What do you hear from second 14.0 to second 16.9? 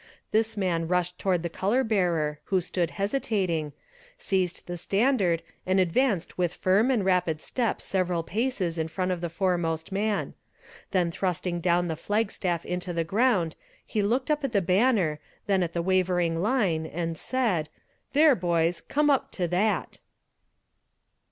looked up at the banner, then at the wavering line,